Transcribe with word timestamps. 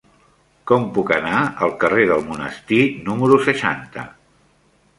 Com 0.71 0.87
puc 0.95 1.11
anar 1.17 1.41
al 1.67 1.75
carrer 1.85 2.07
del 2.13 2.25
Monestir 2.31 2.81
número 3.11 3.41
seixanta? 3.51 4.09